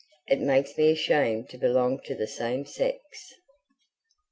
[0.25, 3.35] It makes me ashamed to belong to the same sex."